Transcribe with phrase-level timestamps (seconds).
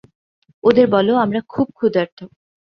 [0.63, 2.17] ওদের বল, আমরা খুব ক্ষুধার্থ।